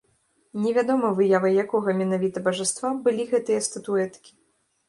[0.61, 4.31] Невядома, выявай якога менавіта бажаства былі гэтыя статуэткі.